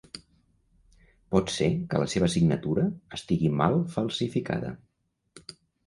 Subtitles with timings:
[1.35, 2.89] Pot ser que la seva signatura
[3.21, 4.77] estigui mal falsificada.